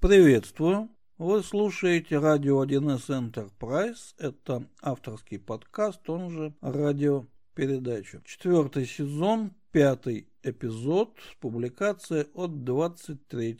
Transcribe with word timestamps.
Приветствую! 0.00 0.88
Вы 1.18 1.42
слушаете 1.42 2.16
радио 2.16 2.64
1С 2.64 3.10
Enterprise. 3.10 4.14
Это 4.16 4.66
авторский 4.80 5.38
подкаст, 5.38 6.08
он 6.08 6.30
же 6.30 6.54
радиопередача. 6.62 8.22
Четвертый 8.24 8.86
сезон, 8.86 9.52
пятый 9.72 10.26
эпизод, 10.42 11.18
публикация 11.38 12.26
от 12.32 12.64
23 12.64 13.58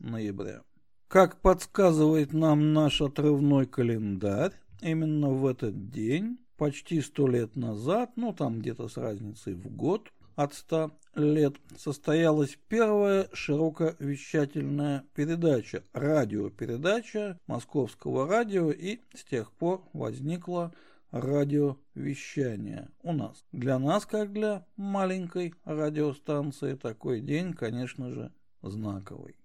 ноября. 0.00 0.62
Как 1.06 1.42
подсказывает 1.42 2.32
нам 2.32 2.72
наш 2.72 3.02
отрывной 3.02 3.66
календарь, 3.66 4.52
именно 4.80 5.28
в 5.28 5.46
этот 5.46 5.90
день, 5.90 6.38
почти 6.56 7.02
сто 7.02 7.28
лет 7.28 7.56
назад, 7.56 8.12
ну 8.16 8.32
там 8.32 8.60
где-то 8.60 8.88
с 8.88 8.96
разницей 8.96 9.52
в 9.52 9.68
год, 9.68 10.10
от 10.36 10.54
100 10.54 10.90
лет 11.14 11.56
состоялась 11.76 12.58
первая 12.68 13.28
широковещательная 13.32 15.04
передача, 15.14 15.82
радиопередача 15.92 17.38
Московского 17.46 18.26
радио, 18.26 18.70
и 18.70 19.00
с 19.14 19.24
тех 19.24 19.52
пор 19.52 19.82
возникло 19.92 20.72
радиовещание 21.10 22.90
у 23.02 23.12
нас. 23.12 23.44
Для 23.52 23.78
нас, 23.78 24.04
как 24.04 24.32
для 24.32 24.66
маленькой 24.76 25.54
радиостанции, 25.64 26.74
такой 26.74 27.20
день, 27.20 27.52
конечно 27.52 28.10
же, 28.10 28.32
знаковый. 28.62 29.36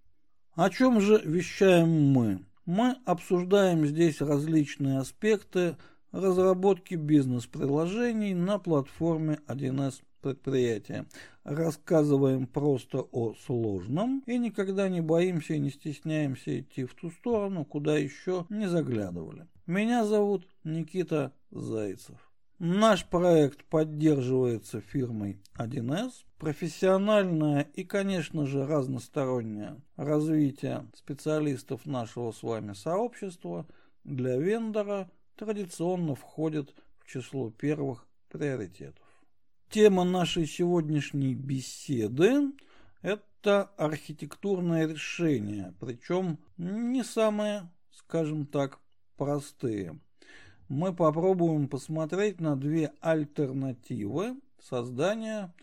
О 0.56 0.70
чем 0.70 1.00
же 1.00 1.22
вещаем 1.24 1.90
мы? 1.90 2.44
Мы 2.66 2.98
обсуждаем 3.06 3.86
здесь 3.86 4.22
различные 4.22 5.00
аспекты 5.00 5.78
разработки 6.12 6.96
бизнес-приложений 6.96 8.34
на 8.34 8.58
платформе 8.58 9.40
1С 9.48 10.02
предприятия. 10.22 11.06
Рассказываем 11.44 12.48
просто 12.48 13.00
о 13.00 13.34
сложном 13.34 14.24
и 14.26 14.38
никогда 14.38 14.90
не 14.90 15.02
боимся 15.02 15.54
и 15.54 15.60
не 15.60 15.70
стесняемся 15.70 16.60
идти 16.60 16.86
в 16.86 16.94
ту 16.94 17.10
сторону, 17.12 17.66
куда 17.66 17.98
еще 17.98 18.46
не 18.50 18.68
заглядывали. 18.68 19.48
Меня 19.66 20.06
зовут 20.06 20.48
Никита 20.64 21.34
Зайцев. 21.52 22.18
Наш 22.60 23.06
проект 23.06 23.64
поддерживается 23.66 24.82
фирмой 24.82 25.40
1С. 25.58 26.26
Профессиональное 26.38 27.62
и, 27.74 27.86
конечно 27.86 28.46
же, 28.46 28.66
разностороннее 28.66 29.82
развитие 29.96 30.86
специалистов 30.94 31.86
нашего 31.86 32.32
с 32.32 32.44
вами 32.44 32.74
сообщества 32.74 33.66
для 34.04 34.38
вендора 34.38 35.10
традиционно 35.38 36.16
входит 36.16 36.74
в 37.00 37.08
число 37.08 37.50
первых 37.50 38.06
приоритетов. 38.28 39.09
Тема 39.70 40.04
нашей 40.04 40.48
сегодняшней 40.48 41.36
беседы– 41.36 42.54
это 43.04 43.66
архитектурное 43.78 44.88
решение, 44.88 45.76
причем 45.80 46.40
не 46.58 47.04
самые, 47.04 47.70
скажем 47.92 48.48
так, 48.48 48.80
простые. 49.16 50.00
Мы 50.70 50.92
попробуем 50.92 51.68
посмотреть 51.68 52.42
на 52.42 52.56
две 52.56 52.94
альтернативы 53.00 54.42
создания 54.60 55.54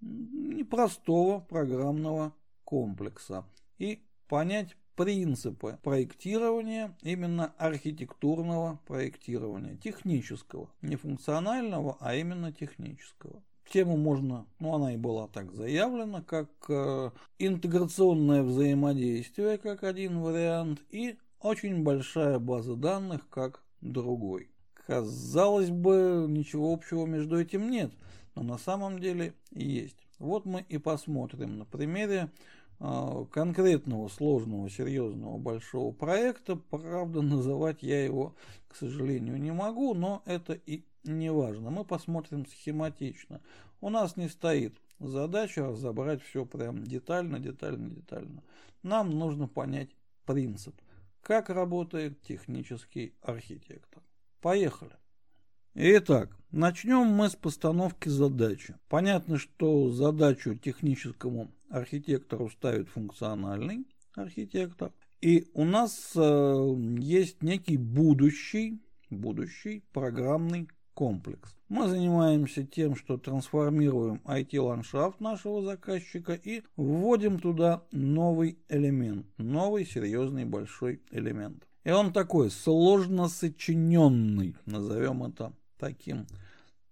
непростого 0.00 1.40
программного 1.40 2.36
комплекса 2.62 3.44
и 3.78 4.04
понять 4.28 4.76
принципы 4.94 5.80
проектирования, 5.82 6.96
именно 7.02 7.52
архитектурного 7.58 8.80
проектирования, 8.86 9.76
технического, 9.76 10.70
не 10.80 10.94
функционального, 10.94 11.96
а 11.98 12.14
именно 12.14 12.52
технического. 12.52 13.42
Тему 13.70 13.96
можно, 13.96 14.46
ну 14.60 14.74
она 14.74 14.94
и 14.94 14.96
была 14.96 15.28
так 15.28 15.52
заявлена, 15.52 16.22
как 16.22 16.48
э, 16.68 17.10
интеграционное 17.38 18.42
взаимодействие, 18.42 19.58
как 19.58 19.84
один 19.84 20.20
вариант, 20.20 20.80
и 20.90 21.18
очень 21.40 21.82
большая 21.82 22.38
база 22.38 22.76
данных, 22.76 23.28
как 23.28 23.62
другой. 23.82 24.50
Казалось 24.72 25.70
бы, 25.70 26.24
ничего 26.28 26.72
общего 26.72 27.04
между 27.04 27.38
этим 27.38 27.70
нет, 27.70 27.92
но 28.34 28.42
на 28.42 28.58
самом 28.58 29.00
деле 29.00 29.34
есть. 29.50 29.98
Вот 30.18 30.46
мы 30.46 30.64
и 30.68 30.78
посмотрим 30.78 31.58
на 31.58 31.64
примере 31.64 32.30
конкретного, 32.78 34.08
сложного, 34.08 34.70
серьезного, 34.70 35.38
большого 35.38 35.92
проекта. 35.92 36.56
Правда, 36.56 37.22
называть 37.22 37.82
я 37.82 38.04
его, 38.04 38.34
к 38.68 38.76
сожалению, 38.76 39.40
не 39.40 39.52
могу, 39.52 39.94
но 39.94 40.22
это 40.26 40.52
и 40.52 40.84
неважно. 41.04 41.70
Мы 41.70 41.84
посмотрим 41.84 42.46
схематично. 42.46 43.40
У 43.80 43.90
нас 43.90 44.16
не 44.16 44.28
стоит 44.28 44.76
задача 44.98 45.66
разобрать 45.66 46.22
все 46.22 46.44
прям 46.44 46.84
детально, 46.84 47.38
детально, 47.38 47.90
детально. 47.90 48.42
Нам 48.82 49.10
нужно 49.10 49.48
понять 49.48 49.90
принцип, 50.24 50.74
как 51.20 51.50
работает 51.50 52.20
технический 52.22 53.14
архитектор. 53.22 54.02
Поехали. 54.40 54.92
Итак, 55.74 56.36
начнем 56.50 57.06
мы 57.06 57.28
с 57.28 57.36
постановки 57.36 58.08
задачи. 58.08 58.74
Понятно, 58.88 59.38
что 59.38 59.90
задачу 59.90 60.56
техническому 60.56 61.52
архитектору 61.68 62.50
ставит 62.50 62.88
функциональный 62.88 63.86
архитектор. 64.14 64.92
И 65.20 65.48
у 65.54 65.64
нас 65.64 66.12
э, 66.14 66.74
есть 66.98 67.42
некий 67.42 67.76
будущий, 67.76 68.80
будущий 69.10 69.82
программный 69.92 70.68
комплекс. 70.94 71.54
Мы 71.68 71.88
занимаемся 71.88 72.64
тем, 72.64 72.96
что 72.96 73.18
трансформируем 73.18 74.20
IT-ландшафт 74.24 75.20
нашего 75.20 75.62
заказчика 75.62 76.32
и 76.32 76.62
вводим 76.76 77.38
туда 77.38 77.84
новый 77.92 78.58
элемент, 78.68 79.26
новый 79.36 79.84
серьезный 79.84 80.44
большой 80.44 81.02
элемент. 81.10 81.68
И 81.84 81.90
он 81.90 82.12
такой 82.12 82.50
сложно 82.50 83.28
сочиненный, 83.28 84.56
назовем 84.66 85.24
это 85.24 85.52
таким 85.78 86.26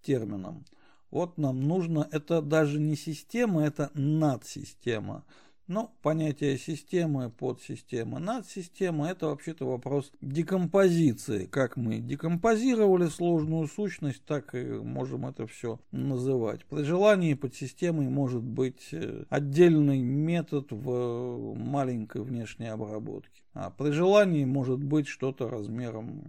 термином. 0.02 0.64
Вот 1.10 1.38
нам 1.38 1.60
нужно, 1.60 2.08
это 2.10 2.42
даже 2.42 2.80
не 2.80 2.96
система, 2.96 3.64
это 3.64 3.90
надсистема. 3.94 5.24
Но 5.66 5.92
понятие 6.00 6.58
системы, 6.58 7.28
подсистемы, 7.28 8.20
надсистема– 8.20 9.08
это 9.10 9.26
вообще-то 9.26 9.66
вопрос 9.66 10.12
декомпозиции. 10.20 11.46
Как 11.46 11.76
мы 11.76 11.98
декомпозировали 11.98 13.06
сложную 13.06 13.66
сущность, 13.66 14.24
так 14.24 14.54
и 14.54 14.64
можем 14.64 15.26
это 15.26 15.48
все 15.48 15.80
называть. 15.90 16.64
При 16.66 16.84
желании 16.84 17.34
подсистемой 17.34 18.08
может 18.08 18.44
быть 18.44 18.90
э, 18.92 19.24
отдельный 19.28 20.02
метод 20.02 20.70
в 20.70 21.54
маленькой 21.56 22.22
внешней 22.22 22.68
обработке. 22.68 23.42
А 23.58 23.70
при 23.70 23.90
желании 23.90 24.44
может 24.44 24.84
быть 24.84 25.08
что-то 25.08 25.48
размером, 25.48 26.22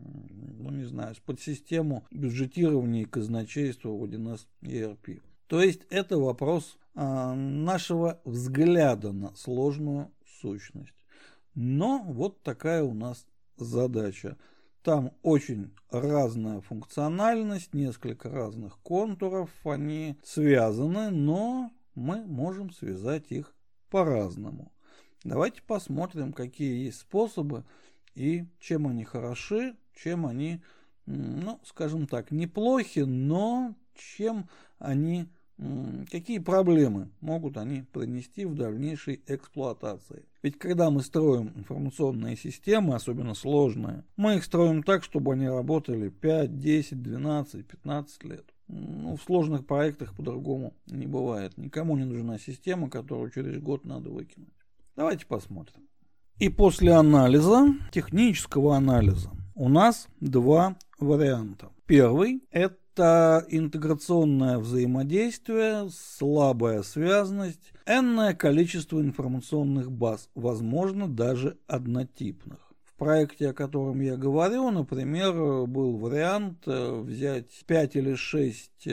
ну 0.59 0.71
не 0.71 0.85
знаю, 0.85 1.13
с 1.13 1.19
подсистему 1.19 2.05
бюджетирования 2.09 3.01
и 3.01 3.05
казначейства 3.05 3.89
в 3.89 4.01
1С 4.05 4.47
ERP. 4.61 5.21
То 5.47 5.61
есть 5.61 5.81
это 5.89 6.17
вопрос 6.17 6.77
а, 6.95 7.35
нашего 7.35 8.21
взгляда 8.23 9.11
на 9.11 9.35
сложную 9.35 10.09
сущность. 10.39 10.93
Но 11.53 12.01
вот 12.07 12.41
такая 12.43 12.83
у 12.83 12.93
нас 12.93 13.25
задача. 13.57 14.37
Там 14.81 15.11
очень 15.21 15.73
разная 15.91 16.61
функциональность, 16.61 17.73
несколько 17.73 18.29
разных 18.29 18.79
контуров, 18.83 19.49
они 19.65 20.15
связаны, 20.23 21.09
но 21.09 21.71
мы 21.93 22.25
можем 22.25 22.71
связать 22.71 23.31
их 23.31 23.53
по-разному. 23.89 24.71
Давайте 25.23 25.61
посмотрим, 25.61 26.33
какие 26.33 26.85
есть 26.85 26.99
способы 26.99 27.63
и 28.15 28.45
чем 28.59 28.87
они 28.87 29.03
хороши, 29.03 29.75
чем 29.95 30.25
они, 30.25 30.61
ну, 31.05 31.59
скажем 31.63 32.07
так, 32.07 32.31
неплохи, 32.31 32.99
но 32.99 33.75
чем 33.95 34.49
они 34.79 35.27
Какие 36.11 36.37
проблемы 36.37 37.09
могут 37.19 37.57
они 37.57 37.81
принести 37.81 38.45
в 38.45 38.53
дальнейшей 38.53 39.23
эксплуатации? 39.25 40.25
Ведь 40.43 40.59
когда 40.59 40.91
мы 40.91 41.01
строим 41.01 41.51
информационные 41.55 42.37
системы, 42.37 42.93
особенно 42.93 43.33
сложные, 43.33 44.03
мы 44.17 44.35
их 44.35 44.43
строим 44.43 44.83
так, 44.83 45.03
чтобы 45.03 45.33
они 45.33 45.47
работали 45.47 46.09
5, 46.09 46.59
10, 46.59 47.01
12, 47.01 47.65
15 47.65 48.23
лет. 48.25 48.45
Ну, 48.67 49.15
в 49.15 49.23
сложных 49.23 49.65
проектах 49.65 50.15
по-другому 50.15 50.75
не 50.85 51.07
бывает. 51.07 51.57
Никому 51.57 51.97
не 51.97 52.05
нужна 52.05 52.37
система, 52.37 52.87
которую 52.91 53.31
через 53.31 53.59
год 53.59 53.83
надо 53.83 54.11
выкинуть. 54.11 54.53
Давайте 54.97 55.27
посмотрим. 55.27 55.87
И 56.39 56.49
после 56.49 56.91
анализа, 56.91 57.67
технического 57.91 58.75
анализа, 58.75 59.29
у 59.53 59.69
нас 59.69 60.07
два 60.19 60.75
варианта. 60.99 61.69
Первый– 61.85 62.41
это 62.51 63.45
интеграционное 63.47 64.57
взаимодействие, 64.57 65.87
слабая 65.91 66.81
связность, 66.81 67.73
энное 67.85 68.33
количество 68.33 68.99
информационных 68.99 69.91
баз, 69.91 70.29
возможно, 70.33 71.07
даже 71.07 71.59
однотипных. 71.67 72.57
В 72.83 72.95
проекте, 72.97 73.49
о 73.49 73.53
котором 73.53 74.01
я 74.01 74.17
говорю, 74.17 74.71
например, 74.71 75.67
был 75.67 75.97
вариант 75.97 76.63
э, 76.65 76.99
взять 77.01 77.63
5 77.67 77.95
или 77.95 78.15
6 78.15 78.71
э, 78.87 78.89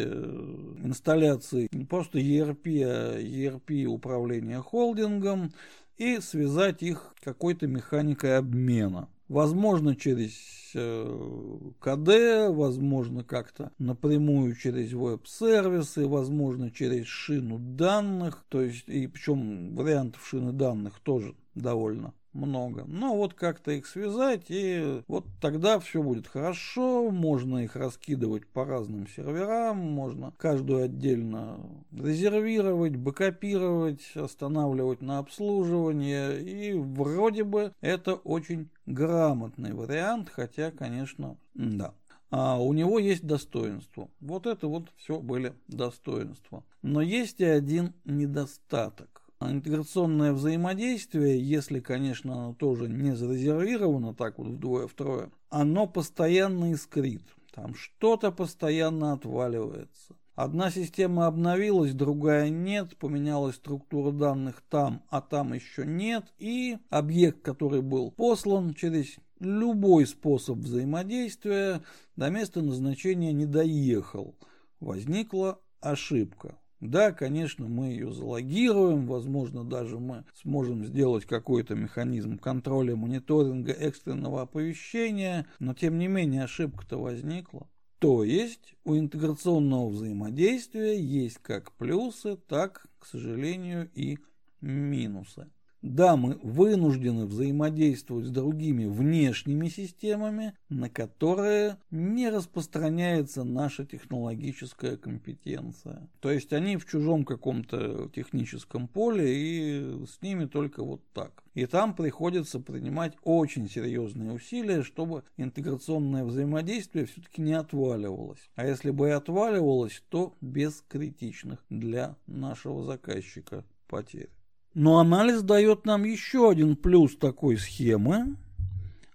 инсталляций 0.84 1.68
не 1.72 1.86
просто 1.86 2.18
ERP, 2.18 2.82
а 2.84 3.18
ERP 3.18 3.86
управления 3.86 4.60
холдингом, 4.60 5.52
и 5.98 6.20
связать 6.20 6.82
их 6.82 7.14
какой-то 7.22 7.66
механикой 7.66 8.38
обмена. 8.38 9.08
Возможно, 9.28 9.96
через 9.96 10.32
э, 10.74 11.58
КД, 11.80 12.54
возможно, 12.54 13.24
как-то 13.24 13.72
напрямую 13.78 14.54
через 14.54 14.92
веб-сервисы, 14.92 16.06
возможно, 16.06 16.70
через 16.70 17.06
шину 17.06 17.58
данных. 17.58 18.44
То 18.48 18.60
есть, 18.60 18.86
и 18.86 19.06
причем 19.06 19.74
вариантов 19.74 20.26
шины 20.26 20.52
данных 20.52 21.00
тоже 21.00 21.34
довольно 21.54 22.14
много. 22.34 22.84
Но 22.86 23.16
вот 23.16 23.34
как-то 23.34 23.70
их 23.70 23.86
связать, 23.86 24.46
и 24.48 25.02
вот 25.08 25.24
тогда 25.40 25.78
все 25.78 26.02
будет 26.02 26.26
хорошо, 26.26 27.10
можно 27.10 27.58
их 27.58 27.76
раскидывать 27.76 28.46
по 28.46 28.64
разным 28.64 29.06
серверам, 29.06 29.78
можно 29.78 30.32
каждую 30.36 30.84
отдельно 30.84 31.58
резервировать, 31.92 32.96
бэкопировать, 32.96 34.16
останавливать 34.16 35.00
на 35.00 35.18
обслуживание, 35.18 36.42
и 36.42 36.74
вроде 36.74 37.44
бы 37.44 37.72
это 37.80 38.14
очень 38.14 38.68
грамотный 38.86 39.72
вариант, 39.72 40.28
хотя, 40.30 40.70
конечно, 40.70 41.36
да. 41.54 41.94
А 42.30 42.60
у 42.60 42.72
него 42.72 42.98
есть 42.98 43.24
достоинство. 43.24 44.08
Вот 44.18 44.46
это 44.46 44.66
вот 44.66 44.90
все 44.96 45.20
были 45.20 45.54
достоинства. 45.68 46.64
Но 46.82 47.00
есть 47.00 47.40
и 47.40 47.44
один 47.44 47.92
недостаток 48.04 49.13
интеграционное 49.50 50.32
взаимодействие, 50.32 51.40
если, 51.40 51.80
конечно, 51.80 52.34
оно 52.34 52.54
тоже 52.54 52.88
не 52.88 53.14
зарезервировано 53.14 54.14
так 54.14 54.38
вот 54.38 54.48
вдвое-втрое, 54.48 55.30
оно 55.50 55.86
постоянно 55.86 56.72
искрит. 56.72 57.22
Там 57.52 57.74
что-то 57.74 58.32
постоянно 58.32 59.12
отваливается. 59.12 60.16
Одна 60.34 60.72
система 60.72 61.26
обновилась, 61.26 61.94
другая 61.94 62.48
нет, 62.48 62.96
поменялась 62.96 63.54
структура 63.54 64.10
данных 64.10 64.62
там, 64.68 65.04
а 65.08 65.20
там 65.20 65.52
еще 65.52 65.86
нет, 65.86 66.24
и 66.38 66.78
объект, 66.90 67.42
который 67.42 67.82
был 67.82 68.10
послан 68.10 68.74
через 68.74 69.16
любой 69.38 70.06
способ 70.06 70.58
взаимодействия, 70.58 71.82
до 72.16 72.30
места 72.30 72.62
назначения 72.62 73.32
не 73.32 73.46
доехал. 73.46 74.34
Возникла 74.80 75.60
ошибка. 75.80 76.58
Да, 76.84 77.12
конечно, 77.12 77.66
мы 77.66 77.86
ее 77.86 78.12
залогируем, 78.12 79.06
возможно, 79.06 79.64
даже 79.64 79.98
мы 79.98 80.26
сможем 80.34 80.84
сделать 80.84 81.24
какой-то 81.24 81.74
механизм 81.74 82.36
контроля, 82.36 82.94
мониторинга, 82.94 83.72
экстренного 83.72 84.42
оповещения, 84.42 85.46
но 85.60 85.72
тем 85.72 85.98
не 85.98 86.08
менее 86.08 86.44
ошибка-то 86.44 86.98
возникла. 86.98 87.70
То 88.00 88.22
есть 88.22 88.74
у 88.84 88.96
интеграционного 88.96 89.88
взаимодействия 89.88 91.00
есть 91.00 91.38
как 91.38 91.72
плюсы, 91.72 92.36
так, 92.36 92.86
к 92.98 93.06
сожалению, 93.06 93.90
и 93.94 94.18
минусы. 94.60 95.48
Да, 95.84 96.16
мы 96.16 96.38
вынуждены 96.42 97.26
взаимодействовать 97.26 98.24
с 98.24 98.30
другими 98.30 98.86
внешними 98.86 99.68
системами, 99.68 100.54
на 100.70 100.88
которые 100.88 101.76
не 101.90 102.30
распространяется 102.30 103.44
наша 103.44 103.84
технологическая 103.84 104.96
компетенция. 104.96 106.08
То 106.20 106.30
есть 106.30 106.54
они 106.54 106.78
в 106.78 106.86
чужом 106.86 107.26
каком-то 107.26 108.08
техническом 108.14 108.88
поле, 108.88 109.26
и 109.28 110.06
с 110.06 110.22
ними 110.22 110.46
только 110.46 110.82
вот 110.82 111.02
так. 111.12 111.42
И 111.52 111.66
там 111.66 111.94
приходится 111.94 112.60
принимать 112.60 113.12
очень 113.22 113.68
серьезные 113.68 114.32
усилия, 114.32 114.82
чтобы 114.82 115.22
интеграционное 115.36 116.24
взаимодействие 116.24 117.04
все-таки 117.04 117.42
не 117.42 117.52
отваливалось. 117.52 118.48
А 118.54 118.66
если 118.66 118.90
бы 118.90 119.08
и 119.08 119.10
отваливалось, 119.12 120.02
то 120.08 120.34
без 120.40 120.82
критичных 120.88 121.62
для 121.68 122.16
нашего 122.26 122.82
заказчика 122.84 123.66
потерь. 123.86 124.30
Но 124.74 124.98
анализ 124.98 125.42
дает 125.42 125.86
нам 125.86 126.04
еще 126.04 126.50
один 126.50 126.76
плюс 126.76 127.16
такой 127.16 127.56
схемы. 127.56 128.36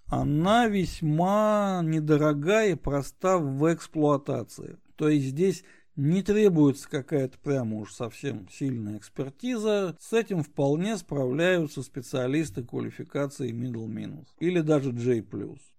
Она 0.07 0.67
весьма 0.67 1.81
недорогая 1.83 2.71
и 2.71 2.75
проста 2.75 3.37
в 3.37 3.71
эксплуатации. 3.71 4.77
То 4.95 5.09
есть 5.09 5.27
здесь 5.27 5.63
не 5.99 6.23
требуется 6.23 6.89
какая-то 6.89 7.37
прямо 7.39 7.77
уж 7.77 7.93
совсем 7.93 8.47
сильная 8.49 8.97
экспертиза. 8.97 9.97
С 9.99 10.13
этим 10.13 10.43
вполне 10.43 10.97
справляются 10.97 11.83
специалисты 11.83 12.63
квалификации 12.63 13.51
middle 13.51 13.87
minus 13.87 14.27
или 14.39 14.61
даже 14.61 14.91
J+. 14.93 15.23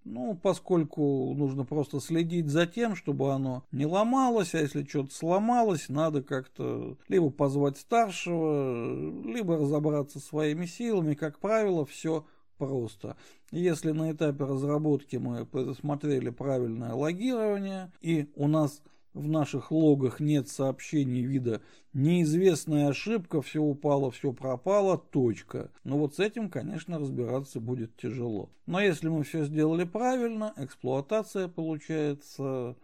Ну, 0.04 0.38
поскольку 0.42 1.32
нужно 1.34 1.64
просто 1.64 2.00
следить 2.00 2.48
за 2.48 2.66
тем, 2.66 2.96
чтобы 2.96 3.32
оно 3.32 3.64
не 3.72 3.86
ломалось, 3.86 4.54
а 4.54 4.58
если 4.58 4.84
что-то 4.84 5.14
сломалось, 5.14 5.88
надо 5.88 6.22
как-то 6.22 6.98
либо 7.08 7.30
позвать 7.30 7.78
старшего, 7.78 9.24
либо 9.24 9.56
разобраться 9.56 10.20
своими 10.20 10.66
силами. 10.66 11.14
Как 11.14 11.38
правило, 11.38 11.86
все 11.86 12.26
просто. 12.58 13.16
Если 13.50 13.90
на 13.90 14.12
этапе 14.12 14.44
разработки 14.44 15.16
мы 15.16 15.46
предусмотрели 15.46 16.28
правильное 16.28 16.92
логирование, 16.92 17.90
и 18.00 18.30
у 18.36 18.48
нас 18.48 18.82
в 19.14 19.26
наших 19.26 19.70
логах 19.70 20.20
нет 20.20 20.48
сообщений 20.48 21.22
вида 21.22 21.60
неизвестная 21.92 22.88
ошибка, 22.88 23.42
все 23.42 23.60
упало, 23.60 24.10
все 24.10 24.32
пропало, 24.32 24.98
точка. 24.98 25.70
Но 25.84 25.98
вот 25.98 26.16
с 26.16 26.20
этим, 26.20 26.50
конечно, 26.50 26.98
разбираться 26.98 27.60
будет 27.60 27.96
тяжело. 27.96 28.50
Но 28.66 28.80
если 28.80 29.08
мы 29.08 29.24
все 29.24 29.44
сделали 29.44 29.84
правильно, 29.84 30.52
эксплуатация 30.56 31.48
получается... 31.48 32.76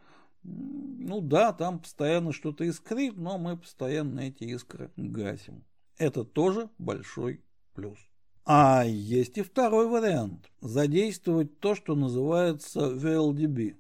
Ну 0.43 1.21
да, 1.21 1.53
там 1.53 1.81
постоянно 1.81 2.33
что-то 2.33 2.65
искрит, 2.65 3.17
но 3.17 3.37
мы 3.37 3.57
постоянно 3.57 4.21
эти 4.21 4.45
искры 4.45 4.93
гасим. 4.97 5.65
Это 5.99 6.25
тоже 6.25 6.69
большой 6.79 7.41
плюс. 7.75 7.99
А 8.45 8.85
есть 8.87 9.39
и 9.39 9.43
второй 9.43 9.89
вариант. 9.89 10.49
Задействовать 10.61 11.59
то, 11.59 11.75
что 11.75 11.97
называется 11.97 12.93
VLDB 12.93 13.75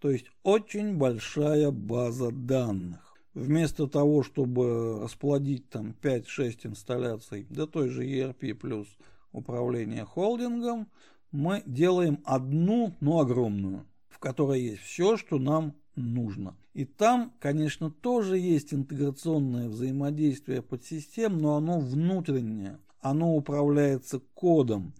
то 0.00 0.10
есть 0.10 0.26
очень 0.42 0.96
большая 0.96 1.70
база 1.70 2.30
данных. 2.30 3.00
Вместо 3.34 3.86
того, 3.86 4.22
чтобы 4.22 5.00
расплодить 5.02 5.68
там 5.68 5.94
5-6 6.02 6.68
инсталляций 6.68 7.46
до 7.50 7.66
той 7.66 7.90
же 7.90 8.06
ERP 8.06 8.54
плюс 8.54 8.88
управление 9.32 10.04
холдингом, 10.04 10.88
мы 11.32 11.62
делаем 11.66 12.20
одну, 12.24 12.94
но 13.00 13.20
огромную, 13.20 13.84
в 14.08 14.18
которой 14.18 14.62
есть 14.62 14.82
все, 14.82 15.16
что 15.18 15.38
нам 15.38 15.74
нужно. 15.96 16.56
И 16.72 16.84
там, 16.84 17.32
конечно, 17.38 17.90
тоже 17.90 18.38
есть 18.38 18.72
интеграционное 18.72 19.68
взаимодействие 19.68 20.62
подсистем, 20.62 21.38
но 21.38 21.56
оно 21.56 21.78
внутреннее. 21.80 22.78
Оно 23.00 23.34
управляется 23.34 24.20
кодом 24.34 24.94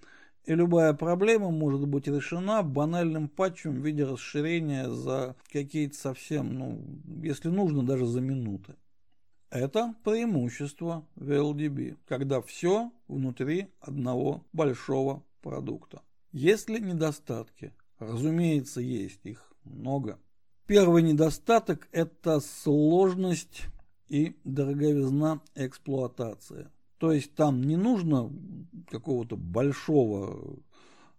и 0.47 0.55
любая 0.55 0.95
проблема 0.95 1.51
может 1.51 1.87
быть 1.87 2.07
решена 2.07 2.63
банальным 2.63 3.29
патчем 3.29 3.75
в 3.75 3.85
виде 3.85 4.05
расширения 4.05 4.89
за 4.89 5.35
какие-то 5.53 5.97
совсем, 5.97 6.55
ну, 6.55 6.81
если 7.23 7.49
нужно, 7.49 7.85
даже 7.85 8.07
за 8.07 8.21
минуты. 8.21 8.77
Это 9.51 9.95
преимущество 10.05 11.05
VLDB, 11.17 11.97
когда 12.07 12.41
все 12.41 12.93
внутри 13.09 13.69
одного 13.81 14.45
большого 14.53 15.25
продукта. 15.43 16.03
Есть 16.33 16.69
ли 16.69 16.81
недостатки? 16.81 17.73
Разумеется, 17.99 18.81
есть 18.81 19.25
их 19.25 19.53
много. 19.65 20.19
Первый 20.67 21.03
недостаток– 21.03 21.89
это 21.93 22.41
сложность 22.41 23.67
и 24.09 24.37
дороговизна 24.45 25.41
эксплуатации. 25.55 26.69
То 26.99 27.13
есть 27.13 27.35
там 27.35 27.63
не 27.63 27.77
нужно 27.77 28.31
какого-то 28.89 29.37
большого 29.37 30.59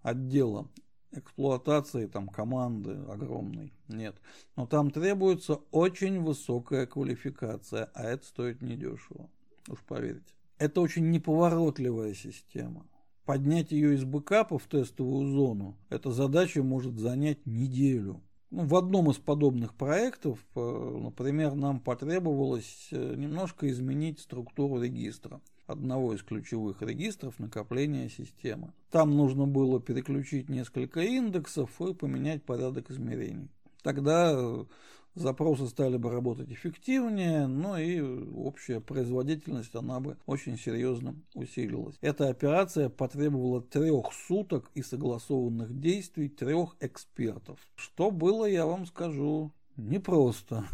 отдела 0.01 0.67
эксплуатации, 1.11 2.07
там 2.07 2.27
команды 2.27 2.99
огромной. 3.09 3.73
Нет. 3.87 4.15
Но 4.55 4.65
там 4.65 4.91
требуется 4.91 5.55
очень 5.71 6.21
высокая 6.21 6.85
квалификация, 6.85 7.89
а 7.93 8.03
это 8.03 8.25
стоит 8.25 8.61
недешево. 8.61 9.29
Уж 9.67 9.79
поверьте. 9.87 10.33
Это 10.57 10.81
очень 10.81 11.11
неповоротливая 11.11 12.13
система. 12.13 12.85
Поднять 13.25 13.71
ее 13.71 13.93
из 13.93 14.05
бэкапа 14.05 14.57
в 14.57 14.65
тестовую 14.67 15.29
зону, 15.31 15.77
эта 15.89 16.11
задача 16.11 16.63
может 16.63 16.97
занять 16.97 17.45
неделю. 17.45 18.21
Ну, 18.49 18.65
в 18.65 18.75
одном 18.75 19.11
из 19.11 19.17
подобных 19.17 19.73
проектов, 19.75 20.39
э, 20.55 20.99
например, 21.01 21.53
нам 21.55 21.81
потребовалось 21.81 22.87
э, 22.91 23.15
немножко 23.17 23.69
изменить 23.69 24.21
структуру 24.21 24.81
регистра 24.81 25.41
одного 25.67 26.13
из 26.13 26.23
ключевых 26.23 26.81
регистров 26.81 27.37
накопления 27.39 28.09
системы. 28.09 28.73
Там 28.89 29.15
нужно 29.15 29.45
было 29.45 29.79
переключить 29.79 30.49
несколько 30.49 31.01
индексов 31.01 31.79
и 31.81 31.93
поменять 31.93 32.43
порядок 32.43 32.89
измерений. 32.89 33.49
Тогда 33.83 34.33
э, 34.33 34.65
запросы 35.13 35.67
стали 35.67 35.97
бы 35.97 36.09
работать 36.09 36.49
эффективнее, 36.51 37.47
но 37.47 37.77
и 37.77 38.01
общая 38.01 38.79
производительность 38.79 39.75
она 39.75 39.99
бы 39.99 40.17
очень 40.25 40.57
серьезно 40.57 41.15
усилилась. 41.33 41.97
Эта 42.01 42.29
операция 42.29 42.89
потребовала 42.89 43.61
трех 43.61 44.13
суток 44.13 44.71
и 44.73 44.81
согласованных 44.81 45.79
действий 45.79 46.29
трех 46.29 46.75
экспертов, 46.79 47.59
что 47.75 48.09
было, 48.09 48.45
я 48.45 48.65
вам 48.65 48.85
скажу, 48.85 49.51
непросто 49.75 50.65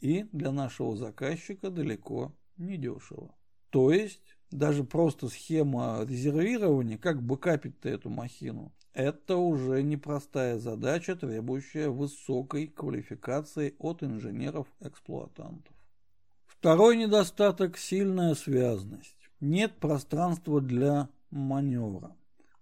и 0.00 0.26
для 0.32 0.50
нашего 0.52 0.96
заказчика 0.96 1.70
далеко 1.70 2.32
не 2.56 2.76
дешево. 2.76 3.34
То 3.74 3.90
есть 3.90 4.22
даже 4.52 4.84
просто 4.84 5.26
схема 5.26 6.06
резервирования, 6.08 6.96
как 6.96 7.20
бэкапить-то 7.20 7.88
эту 7.88 8.08
махину, 8.08 8.72
это 8.92 9.36
уже 9.36 9.82
непростая 9.82 10.60
задача, 10.60 11.16
требующая 11.16 11.88
высокой 11.88 12.68
квалификации 12.68 13.74
от 13.80 14.04
инженеров-эксплуатантов. 14.04 15.74
Второй 16.46 16.96
недостаток– 16.96 17.76
сильная 17.78 18.36
связность. 18.36 19.16
Нет 19.40 19.74
пространства 19.80 20.60
для 20.60 21.08
маневра. 21.30 22.16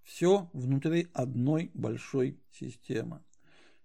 Все 0.04 0.48
внутри 0.54 1.08
одной 1.12 1.70
большой 1.74 2.40
системы. 2.58 3.20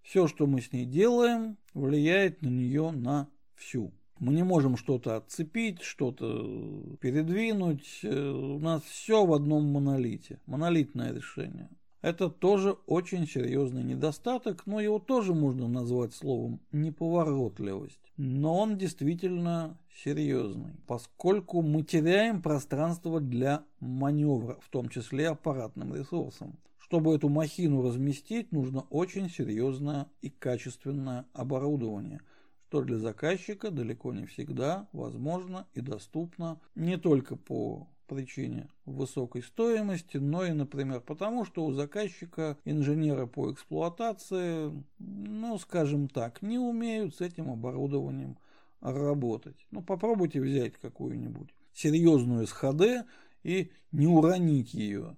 Все, 0.02 0.30
что 0.30 0.48
мы 0.48 0.62
с 0.62 0.72
ней 0.72 0.86
делаем, 0.86 1.58
влияет 1.74 2.42
на 2.42 2.48
нее 2.48 2.92
на 2.92 3.28
всю. 3.56 3.92
Мы 4.20 4.34
не 4.34 4.44
можем 4.44 4.78
что-то 4.78 5.18
отцепить, 5.18 5.82
что-то 5.82 6.98
передвинуть. 7.00 8.00
Э, 8.04 8.30
у 8.30 8.60
нас 8.60 8.82
все 8.84 9.26
в 9.26 9.34
одном 9.34 9.66
монолите. 9.66 10.40
Монолитное 10.46 11.14
решение. 11.14 11.70
Это 12.02 12.30
тоже 12.30 12.78
очень 12.86 13.28
серьезный 13.28 13.84
недостаток, 13.84 14.66
но 14.66 14.80
его 14.80 15.00
тоже 15.00 15.34
можно 15.34 15.68
назвать 15.68 16.14
словом 16.14 16.62
неповоротливость. 16.72 18.00
Но 18.18 18.60
он 18.60 18.78
действительно 18.78 19.78
серьезный, 20.04 20.76
поскольку 20.88 21.62
мы 21.62 21.84
теряем 21.84 22.42
пространство 22.42 23.20
для 23.20 23.64
маневра, 23.80 24.58
в 24.62 24.70
том 24.70 24.90
числе 24.90 25.30
аппаратным 25.30 25.94
ресурсом. 25.94 26.58
Чтобы 26.80 27.16
эту 27.16 27.30
махину 27.30 27.82
разместить, 27.82 28.52
нужно 28.52 28.82
очень 28.90 29.30
серьезное 29.30 30.08
и 30.22 30.30
качественное 30.30 31.26
оборудование, 31.34 32.22
что 32.68 32.82
для 32.82 32.98
заказчика 32.98 33.72
далеко 33.72 34.14
не 34.14 34.26
всегда 34.26 34.90
возможно 34.92 35.68
и 35.74 35.80
доступно 35.80 36.60
не 36.76 36.98
только 36.98 37.38
по 37.38 37.88
причине 38.08 38.70
высокой 38.86 39.42
стоимости, 39.42 40.18
но 40.18 40.46
и, 40.46 40.52
например, 40.52 41.02
потому 41.02 41.46
что 41.46 41.66
у 41.66 41.72
заказчика 41.72 42.58
инженеры 42.66 43.26
по 43.26 43.52
эксплуатации, 43.52 44.72
ну, 45.00 45.58
скажем 45.60 46.10
так, 46.10 46.42
не 46.42 46.58
умеют 46.58 47.16
с 47.16 47.22
этим 47.22 47.50
оборудованием 47.50 48.38
работать. 48.82 49.66
Ну, 49.72 49.82
попробуйте 49.82 50.42
взять 50.42 50.74
какую-нибудь 50.74 51.54
серьезную 51.74 52.48
СХД 52.48 53.08
и 53.44 53.72
не 53.94 54.08
уронить 54.08 54.74
ее. 54.74 55.16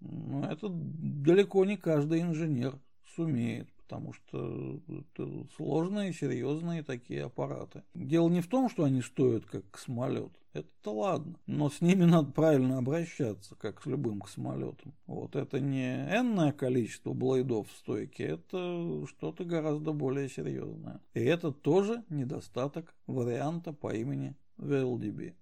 Ну, 0.00 0.44
это 0.44 0.68
далеко 0.70 1.64
не 1.64 1.76
каждый 1.76 2.22
инженер 2.22 2.78
сумеет 3.14 3.68
потому 3.90 4.12
что 4.12 4.80
это 4.88 5.28
сложные, 5.56 6.12
серьезные 6.12 6.84
такие 6.84 7.24
аппараты. 7.24 7.82
Дело 7.94 8.28
не 8.28 8.40
в 8.40 8.46
том, 8.46 8.70
что 8.70 8.84
они 8.84 9.02
стоят 9.02 9.44
как 9.46 9.68
космолет, 9.68 10.30
это 10.52 10.90
ладно, 10.90 11.34
но 11.46 11.68
с 11.70 11.80
ними 11.80 12.04
надо 12.04 12.30
правильно 12.30 12.78
обращаться, 12.78 13.56
как 13.56 13.82
с 13.82 13.86
любым 13.86 14.20
космолетом. 14.20 14.94
Вот 15.08 15.34
это 15.34 15.58
не 15.58 16.06
энное 16.08 16.52
количество 16.52 17.12
блейдов 17.12 17.68
в 17.68 17.76
стойке, 17.78 18.24
это 18.24 19.04
что-то 19.08 19.44
гораздо 19.44 19.92
более 19.92 20.28
серьезное. 20.28 21.00
И 21.14 21.20
это 21.20 21.50
тоже 21.50 22.04
недостаток 22.10 22.94
варианта 23.08 23.72
по 23.72 23.92
имени 23.92 24.36
VLDB. 24.58 25.34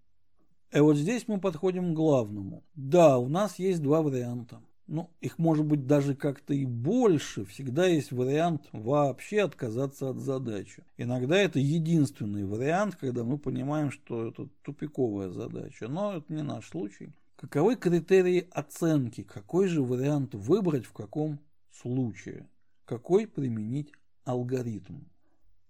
И 0.72 0.80
вот 0.80 0.96
здесь 0.96 1.28
мы 1.28 1.38
подходим 1.38 1.92
к 1.92 1.96
главному. 1.96 2.64
Да, 2.74 3.18
у 3.18 3.28
нас 3.28 3.58
есть 3.58 3.82
два 3.82 4.00
варианта 4.00 4.62
ну, 4.88 5.10
их 5.20 5.38
может 5.38 5.66
быть 5.66 5.86
даже 5.86 6.14
как-то 6.14 6.54
и 6.54 6.64
больше, 6.64 7.44
всегда 7.44 7.86
есть 7.86 8.10
вариант 8.10 8.68
вообще 8.72 9.42
отказаться 9.42 10.08
от 10.08 10.18
задачи. 10.18 10.82
Иногда 10.96 11.36
это 11.36 11.58
единственный 11.58 12.44
вариант, 12.44 12.96
когда 12.96 13.22
мы 13.22 13.38
понимаем, 13.38 13.90
что 13.90 14.26
это 14.28 14.48
тупиковая 14.62 15.30
задача, 15.30 15.88
но 15.88 16.16
это 16.16 16.32
не 16.32 16.42
наш 16.42 16.68
случай. 16.70 17.12
Каковы 17.36 17.76
критерии 17.76 18.48
оценки, 18.50 19.22
какой 19.22 19.68
же 19.68 19.82
вариант 19.82 20.34
выбрать 20.34 20.86
в 20.86 20.92
каком 20.92 21.38
случае, 21.70 22.48
какой 22.84 23.26
применить 23.26 23.92
алгоритм. 24.24 25.00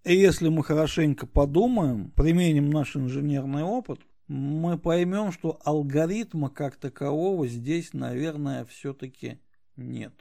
И 0.05 0.17
если 0.17 0.49
мы 0.49 0.63
хорошенько 0.63 1.27
подумаем, 1.27 2.13
применим 2.13 2.71
наш 2.71 2.97
инженерный 2.97 3.65
опыт, 3.65 4.01
мы 4.29 4.79
поймем, 4.79 5.33
что 5.33 5.59
алгоритма 5.65 6.51
как 6.51 6.77
такового 6.77 7.49
здесь, 7.49 7.95
наверное, 7.95 8.65
все-таки 8.67 9.39
нет. 9.77 10.13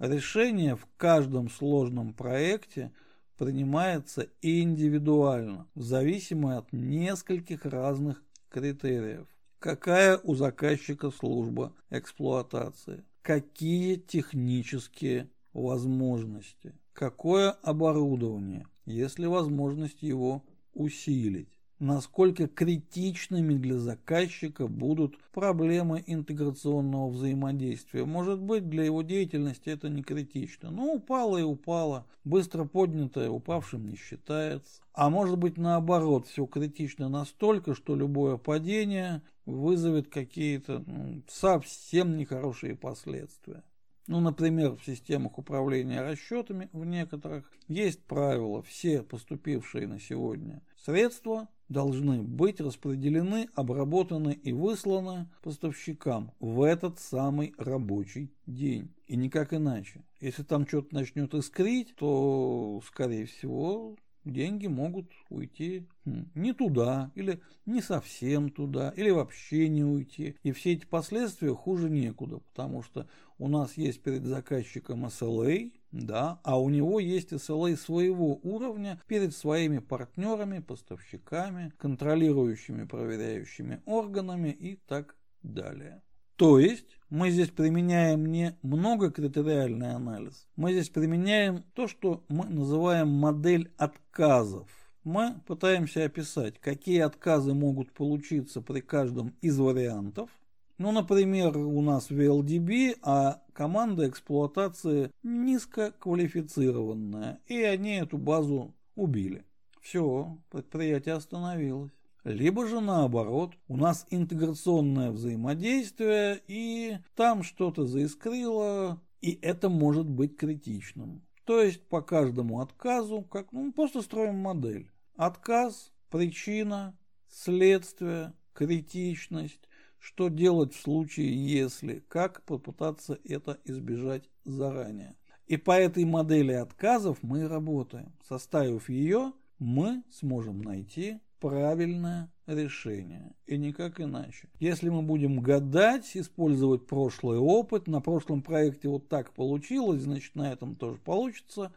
Решение 0.00 0.74
в 0.74 0.86
каждом 0.96 1.48
сложном 1.48 2.12
проекте 2.12 2.92
принимается 3.38 4.28
индивидуально, 4.42 5.68
в 5.76 5.82
зависимости 5.82 6.58
от 6.58 6.72
нескольких 6.72 7.64
разных 7.64 8.22
критериев. 8.48 9.28
Какая 9.60 10.18
у 10.18 10.34
заказчика 10.34 11.12
служба 11.12 11.72
эксплуатации? 11.90 13.04
Какие 13.22 13.94
технические 13.94 15.30
возможности? 15.52 16.74
Какое 16.92 17.52
оборудование, 17.52 18.66
если 18.86 19.26
возможность 19.26 20.02
его 20.02 20.42
усилить? 20.74 21.51
Насколько 21.82 22.46
критичными 22.46 23.54
для 23.54 23.76
заказчика 23.76 24.68
будут 24.68 25.18
проблемы 25.32 26.02
интеграционного 26.06 27.08
взаимодействия. 27.08 28.04
Может 28.04 28.40
быть, 28.40 28.68
для 28.68 28.84
его 28.84 29.02
деятельности 29.02 29.68
это 29.68 29.88
не 29.88 30.04
критично. 30.04 30.70
Но 30.70 30.92
упало 30.94 31.38
и 31.38 31.42
упало. 31.42 32.06
Быстро 32.22 32.66
поднятое 32.66 33.28
упавшим 33.28 33.88
не 33.88 33.96
считается. 33.96 34.80
А 34.94 35.10
может 35.10 35.38
быть, 35.38 35.58
наоборот, 35.58 36.28
все 36.28 36.46
критично 36.46 37.08
настолько, 37.08 37.74
что 37.74 37.96
любое 37.96 38.36
падение 38.36 39.20
вызовет 39.44 40.08
какие-то 40.08 40.84
ну, 40.86 41.22
совсем 41.28 42.16
нехорошие 42.16 42.76
последствия. 42.76 43.64
Ну, 44.06 44.20
например, 44.20 44.76
в 44.76 44.84
системах 44.84 45.38
управления 45.38 46.00
расчетами 46.00 46.68
в 46.72 46.84
некоторых 46.84 47.50
есть 47.66 48.04
правило, 48.04 48.62
все 48.62 49.02
поступившие 49.02 49.86
на 49.86 49.98
сегодня 50.00 50.60
средства 50.76 51.48
должны 51.72 52.22
быть 52.22 52.60
распределены, 52.60 53.48
обработаны 53.54 54.32
и 54.32 54.52
высланы 54.52 55.28
поставщикам 55.42 56.32
в 56.38 56.62
этот 56.62 57.00
самый 57.00 57.54
рабочий 57.58 58.30
день. 58.46 58.90
И 59.06 59.16
никак 59.16 59.52
иначе. 59.52 60.04
Если 60.20 60.42
там 60.42 60.66
что-то 60.66 60.94
начнет 60.94 61.34
искрить, 61.34 61.94
то, 61.96 62.80
скорее 62.86 63.26
всего, 63.26 63.96
деньги 64.24 64.66
могут 64.66 65.10
уйти 65.30 65.86
хм, 66.04 66.26
не 66.34 66.52
туда, 66.52 67.10
или 67.14 67.40
не 67.66 67.82
совсем 67.82 68.50
туда, 68.50 68.90
или 68.96 69.10
вообще 69.10 69.68
не 69.68 69.84
уйти. 69.84 70.36
И 70.42 70.52
все 70.52 70.72
эти 70.72 70.86
последствия 70.86 71.54
хуже 71.54 71.90
некуда, 71.90 72.38
потому 72.38 72.82
что 72.82 73.08
у 73.38 73.48
нас 73.48 73.76
есть 73.76 74.02
перед 74.02 74.24
заказчиком 74.24 75.06
SLA, 75.06 75.72
да, 75.92 76.40
а 76.42 76.58
у 76.58 76.70
него 76.70 76.98
есть 76.98 77.32
SLA 77.32 77.76
своего 77.76 78.40
уровня 78.42 79.00
перед 79.06 79.36
своими 79.36 79.78
партнерами, 79.78 80.58
поставщиками, 80.58 81.72
контролирующими, 81.78 82.84
проверяющими 82.84 83.82
органами 83.84 84.48
и 84.48 84.76
так 84.76 85.14
далее. 85.42 86.02
То 86.36 86.58
есть 86.58 86.98
мы 87.10 87.30
здесь 87.30 87.50
применяем 87.50 88.26
не 88.26 88.56
многокритериальный 88.62 89.94
анализ, 89.94 90.48
мы 90.56 90.72
здесь 90.72 90.88
применяем 90.88 91.62
то, 91.74 91.86
что 91.86 92.24
мы 92.28 92.46
называем 92.46 93.08
модель 93.08 93.70
отказов. 93.76 94.68
Мы 95.04 95.34
пытаемся 95.46 96.04
описать, 96.04 96.60
какие 96.60 97.00
отказы 97.00 97.54
могут 97.54 97.92
получиться 97.92 98.60
при 98.60 98.80
каждом 98.80 99.34
из 99.40 99.58
вариантов, 99.58 100.30
ну, 100.78 100.92
например, 100.92 101.56
у 101.56 101.80
нас 101.80 102.10
VLDB, 102.10 102.98
а 103.02 103.42
команда 103.52 104.08
эксплуатации 104.08 105.10
низкоквалифицированная, 105.22 107.40
и 107.46 107.62
они 107.62 107.96
эту 107.96 108.18
базу 108.18 108.74
убили. 108.94 109.46
Все, 109.80 110.36
предприятие 110.50 111.14
остановилось. 111.14 111.92
Либо 112.24 112.68
же 112.68 112.80
наоборот, 112.80 113.54
у 113.66 113.76
нас 113.76 114.06
интеграционное 114.10 115.10
взаимодействие, 115.10 116.40
и 116.46 116.98
там 117.16 117.42
что-то 117.42 117.84
заискрило, 117.84 119.02
и 119.20 119.38
это 119.42 119.68
может 119.68 120.08
быть 120.08 120.36
критичным. 120.36 121.26
То 121.44 121.60
есть 121.60 121.82
по 121.88 122.00
каждому 122.00 122.60
отказу, 122.60 123.22
как 123.22 123.50
ну, 123.50 123.72
просто 123.72 124.02
строим 124.02 124.36
модель. 124.36 124.88
Отказ, 125.16 125.92
причина, 126.10 126.96
следствие, 127.28 128.34
критичность, 128.52 129.68
что 130.02 130.28
делать 130.28 130.74
в 130.74 130.80
случае, 130.80 131.32
если, 131.32 132.02
как 132.08 132.42
попытаться 132.42 133.20
это 133.24 133.60
избежать 133.64 134.28
заранее. 134.44 135.14
И 135.46 135.56
по 135.56 135.78
этой 135.78 136.04
модели 136.04 136.52
отказов 136.52 137.18
мы 137.22 137.46
работаем. 137.46 138.12
Составив 138.28 138.88
ее, 138.88 139.32
мы 139.60 140.02
сможем 140.10 140.60
найти 140.60 141.20
правильное 141.38 142.32
решение. 142.46 143.32
И 143.46 143.56
никак 143.56 144.00
иначе. 144.00 144.48
Если 144.58 144.88
мы 144.88 145.02
будем 145.02 145.38
гадать, 145.38 146.16
использовать 146.16 146.86
прошлый 146.88 147.38
опыт, 147.38 147.86
на 147.86 148.00
прошлом 148.00 148.42
проекте 148.42 148.88
вот 148.88 149.08
так 149.08 149.32
получилось, 149.32 150.02
значит 150.02 150.34
на 150.34 150.52
этом 150.52 150.74
тоже 150.74 150.98
получится. 150.98 151.72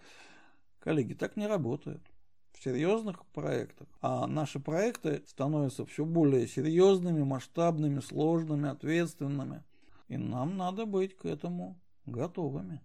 Коллеги, 0.79 1.13
так 1.13 1.38
не 1.38 1.46
работает. 1.46 2.01
Серьезных 2.65 3.25
проектах, 3.27 3.88
а 4.01 4.27
наши 4.27 4.60
проекты 4.60 5.24
становятся 5.27 5.86
все 5.86 6.03
более 6.03 6.48
серьезными, 6.48 7.24
масштабными, 7.24 8.00
сложными, 8.00 8.69
ответственными. 8.69 9.63
И 10.07 10.17
нам 10.17 10.57
надо 10.57 10.86
быть 10.86 11.15
к 11.15 11.25
этому 11.25 11.79
готовыми. 12.05 12.81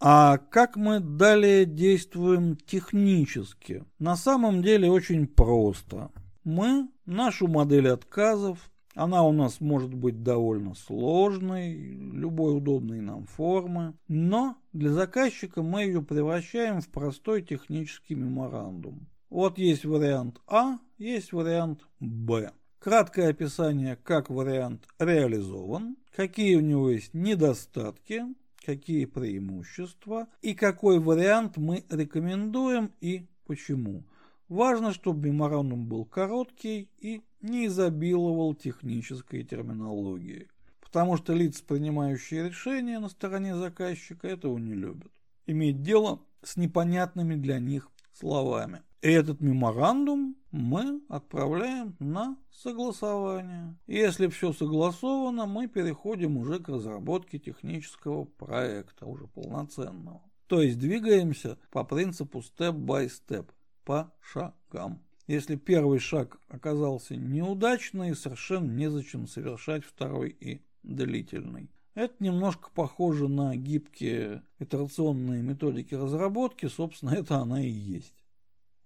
А 0.00 0.38
как 0.38 0.76
мы 0.76 0.98
далее 1.00 1.64
действуем 1.64 2.56
технически? 2.56 3.84
На 3.98 4.16
самом 4.16 4.62
деле 4.62 4.90
очень 4.90 5.26
просто. 5.26 6.10
Мы 6.44 6.88
нашу 7.06 7.46
модель 7.46 7.88
отказов 7.88 8.72
она 8.94 9.22
у 9.22 9.32
нас 9.32 9.60
может 9.60 9.94
быть 9.94 10.22
довольно 10.22 10.74
сложной, 10.74 11.72
любой 11.72 12.56
удобной 12.56 13.00
нам 13.00 13.24
формы, 13.24 13.94
но 14.06 14.56
для 14.72 14.90
заказчика 14.92 15.62
мы 15.62 15.84
ее 15.84 16.02
превращаем 16.02 16.80
в 16.80 16.88
простой 16.88 17.42
технический 17.42 18.14
меморандум. 18.14 19.06
Вот 19.32 19.56
есть 19.56 19.86
вариант 19.86 20.42
А, 20.46 20.78
есть 20.98 21.32
вариант 21.32 21.86
Б. 22.00 22.52
Краткое 22.78 23.30
описание, 23.30 23.96
как 23.96 24.28
вариант 24.28 24.86
реализован, 24.98 25.96
какие 26.14 26.56
у 26.56 26.60
него 26.60 26.90
есть 26.90 27.14
недостатки, 27.14 28.24
какие 28.62 29.06
преимущества 29.06 30.28
и 30.42 30.52
какой 30.52 30.98
вариант 30.98 31.56
мы 31.56 31.82
рекомендуем 31.88 32.92
и 33.00 33.26
почему. 33.46 34.04
Важно, 34.50 34.92
чтобы 34.92 35.30
меморандум 35.30 35.86
был 35.88 36.04
короткий 36.04 36.90
и 36.98 37.22
не 37.40 37.68
изобиловал 37.68 38.52
технической 38.54 39.44
терминологией, 39.44 40.48
потому 40.82 41.16
что 41.16 41.32
лица, 41.32 41.64
принимающие 41.66 42.50
решения 42.50 42.98
на 42.98 43.08
стороне 43.08 43.56
заказчика, 43.56 44.28
этого 44.28 44.58
не 44.58 44.74
любят. 44.74 45.10
Иметь 45.46 45.80
дело 45.80 46.20
с 46.42 46.58
непонятными 46.58 47.34
для 47.34 47.58
них 47.60 47.88
словами. 48.12 48.82
Этот 49.02 49.40
меморандум 49.40 50.36
мы 50.52 51.02
отправляем 51.08 51.96
на 51.98 52.36
согласование. 52.52 53.76
Если 53.88 54.28
все 54.28 54.52
согласовано, 54.52 55.46
мы 55.46 55.66
переходим 55.66 56.36
уже 56.36 56.60
к 56.60 56.68
разработке 56.68 57.40
технического 57.40 58.26
проекта, 58.26 59.06
уже 59.06 59.26
полноценного. 59.26 60.22
То 60.46 60.62
есть 60.62 60.78
двигаемся 60.78 61.58
по 61.72 61.82
принципу 61.82 62.44
step-by-step 62.44 63.48
по 63.84 64.12
шагам. 64.20 65.02
Если 65.26 65.56
первый 65.56 65.98
шаг 65.98 66.38
оказался 66.48 67.16
неудачный, 67.16 68.14
совершенно 68.14 68.70
незачем 68.70 69.26
совершать 69.26 69.84
второй 69.84 70.30
и 70.30 70.62
длительный. 70.84 71.72
Это 71.94 72.14
немножко 72.20 72.70
похоже 72.72 73.28
на 73.28 73.56
гибкие 73.56 74.44
итерационные 74.60 75.42
методики 75.42 75.96
разработки, 75.96 76.66
собственно, 76.66 77.10
это 77.16 77.38
она 77.38 77.60
и 77.64 77.68
есть. 77.68 78.21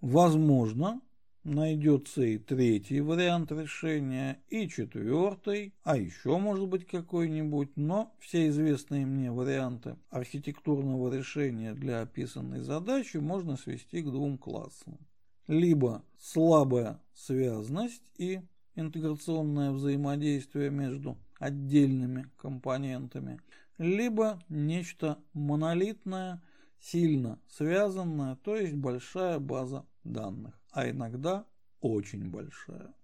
Возможно, 0.00 1.00
найдется 1.46 2.22
и 2.22 2.38
третий 2.38 3.00
вариант 3.00 3.52
решения, 3.52 4.42
и 4.48 4.68
четвертый, 4.68 5.72
а 5.84 5.96
еще 5.96 6.38
может 6.38 6.68
быть 6.68 6.86
какой-нибудь, 6.86 7.76
но 7.76 8.14
все 8.18 8.48
известные 8.48 9.06
мне 9.06 9.30
варианты 9.30 9.96
архитектурного 10.10 11.14
решения 11.14 11.72
для 11.72 12.02
описанной 12.02 12.60
задачи 12.60 13.18
можно 13.18 13.56
свести 13.56 14.02
к 14.02 14.06
двум 14.06 14.38
классам. 14.38 14.98
Либо 15.46 16.04
слабая 16.18 17.00
связность 17.14 18.02
и 18.18 18.40
интеграционное 18.74 19.70
взаимодействие 19.70 20.70
между 20.70 21.16
отдельными 21.38 22.28
компонентами, 22.36 23.40
либо 23.78 24.40
нечто 24.48 25.18
монолитное, 25.32 26.42
сильно 26.80 27.38
связанное, 27.48 28.36
то 28.36 28.56
есть 28.56 28.74
большая 28.74 29.38
база 29.38 29.84
данных 30.04 30.54
а 30.76 30.90
иногда 30.90 31.46
очень 31.80 32.28
большая. 32.30 32.94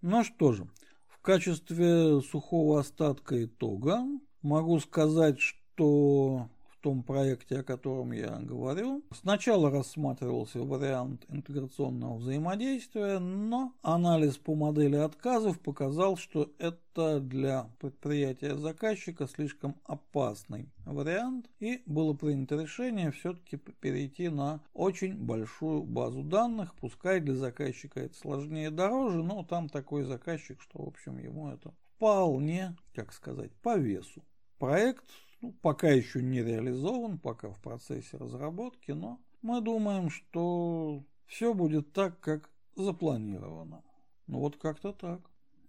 Ну 0.00 0.22
что 0.22 0.52
же, 0.52 0.68
в 1.08 1.18
качестве 1.18 2.20
сухого 2.20 2.78
остатка 2.78 3.44
итога 3.44 4.04
могу 4.42 4.78
сказать, 4.78 5.40
что 5.40 6.48
том 6.80 7.02
проекте, 7.02 7.60
о 7.60 7.62
котором 7.62 8.12
я 8.12 8.38
говорю. 8.38 9.04
Сначала 9.12 9.70
рассматривался 9.70 10.60
вариант 10.60 11.24
интеграционного 11.28 12.16
взаимодействия, 12.16 13.18
но 13.18 13.74
анализ 13.82 14.36
по 14.38 14.54
модели 14.54 14.96
отказов 14.96 15.60
показал, 15.60 16.16
что 16.16 16.50
это 16.58 17.20
для 17.20 17.70
предприятия 17.78 18.56
заказчика 18.56 19.26
слишком 19.26 19.76
опасный 19.84 20.70
вариант, 20.84 21.48
и 21.60 21.82
было 21.86 22.14
принято 22.14 22.56
решение 22.56 23.10
все-таки 23.12 23.56
перейти 23.56 24.28
на 24.28 24.60
очень 24.72 25.14
большую 25.14 25.84
базу 25.84 26.22
данных, 26.22 26.74
пускай 26.74 27.20
для 27.20 27.34
заказчика 27.34 28.00
это 28.00 28.16
сложнее 28.16 28.70
дороже, 28.70 29.22
но 29.22 29.44
там 29.44 29.68
такой 29.68 30.04
заказчик, 30.04 30.60
что 30.60 30.82
в 30.82 30.88
общем 30.88 31.18
ему 31.18 31.50
это 31.50 31.72
вполне, 31.96 32.76
как 32.94 33.12
сказать, 33.12 33.52
по 33.62 33.76
весу. 33.76 34.22
Проект 34.58 35.04
ну, 35.40 35.52
пока 35.62 35.88
еще 35.88 36.22
не 36.22 36.42
реализован, 36.42 37.18
пока 37.18 37.50
в 37.50 37.60
процессе 37.60 38.16
разработки, 38.16 38.92
но 38.92 39.20
мы 39.42 39.60
думаем, 39.60 40.10
что 40.10 41.04
все 41.26 41.54
будет 41.54 41.92
так, 41.92 42.20
как 42.20 42.50
запланировано. 42.76 43.82
Ну 44.26 44.40
вот 44.40 44.56
как-то 44.56 44.92
так. 44.92 45.20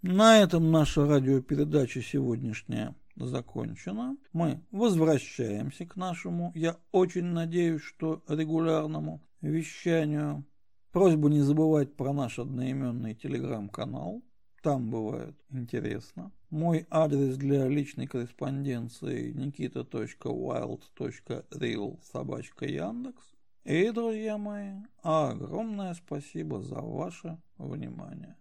На 0.01 0.39
этом 0.39 0.71
наша 0.71 1.05
радиопередача 1.05 2.01
сегодняшняя 2.01 2.95
закончена. 3.15 4.17
Мы 4.33 4.61
возвращаемся 4.71 5.85
к 5.85 5.95
нашему, 5.95 6.51
я 6.55 6.77
очень 6.91 7.25
надеюсь, 7.25 7.81
что 7.81 8.23
регулярному 8.27 9.21
вещанию. 9.41 10.43
Просьба 10.91 11.29
не 11.29 11.41
забывать 11.41 11.95
про 11.95 12.11
наш 12.11 12.39
одноименный 12.39 13.15
телеграм-канал. 13.15 14.21
Там 14.61 14.91
бывает 14.91 15.35
интересно. 15.49 16.31
Мой 16.51 16.85
адрес 16.91 17.35
для 17.37 17.67
личной 17.67 18.05
корреспонденции 18.05 19.33
nikita.wild.real 19.33 21.99
собачка 22.03 22.65
Яндекс. 22.65 23.33
И, 23.63 23.89
друзья 23.89 24.37
мои, 24.37 24.83
огромное 25.01 25.95
спасибо 25.95 26.61
за 26.61 26.79
ваше 26.79 27.41
внимание. 27.57 28.37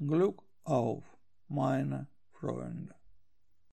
Glück 0.00 0.42
auf, 0.64 1.04
meine 1.48 2.08
Freunde. 2.32 2.96